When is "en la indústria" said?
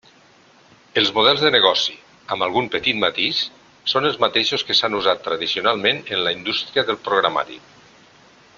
6.17-6.87